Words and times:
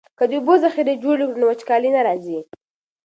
که 0.17 0.23
د 0.29 0.31
اوبو 0.39 0.53
ذخیرې 0.63 0.93
جوړې 1.03 1.25
کړو 1.27 1.39
نو 1.41 1.45
وچکالي 1.49 1.89
نه 1.95 2.01
راځي. 2.07 2.39